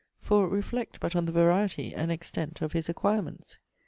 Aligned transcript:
For 0.19 0.47
reflect 0.49 0.99
but 0.99 1.15
on 1.15 1.25
the 1.25 1.31
variety 1.31 1.93
and 1.93 2.11
extent 2.11 2.63
of 2.63 2.71
his 2.73 2.89
acquirements! 2.89 3.59